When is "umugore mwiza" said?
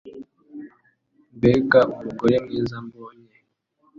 1.95-2.77